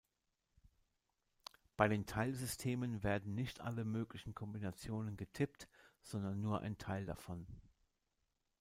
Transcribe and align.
Bei 1.77 1.87
den 1.87 2.07
Teilsystemen 2.07 3.03
werden 3.03 3.35
nicht 3.35 3.61
alle 3.61 3.85
möglichen 3.85 4.33
Kombinationen 4.33 5.15
getippt, 5.15 5.67
sondern 6.01 6.41
nur 6.41 6.59
ein 6.61 6.79
Teil 6.79 7.05
davon. 7.05 7.45